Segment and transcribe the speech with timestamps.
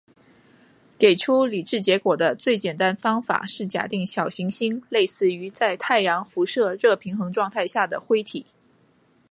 [0.97, 8.47] 给出理智结果的最简单方法是假定小行星类似于在太阳辐射热平衡状态下的灰体。